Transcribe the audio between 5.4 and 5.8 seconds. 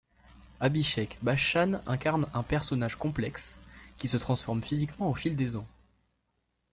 ans.